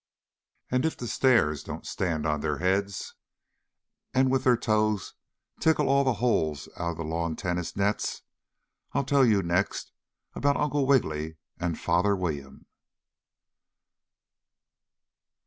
[0.71, 3.13] And if the stairs don't stand on their heads
[4.15, 5.13] and with their toes
[5.59, 8.23] tickle all the holes out of the lawn tennis nets,
[8.93, 9.91] I'll tell you next
[10.33, 12.65] about Uncle Wiggily and Father William.